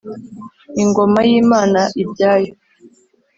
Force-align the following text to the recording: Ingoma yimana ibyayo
Ingoma 0.83 1.19
yimana 1.29 1.81
ibyayo 2.03 2.53